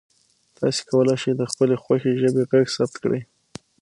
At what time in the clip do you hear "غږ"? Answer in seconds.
2.51-2.65